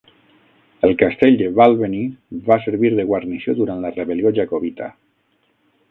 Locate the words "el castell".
0.87-1.37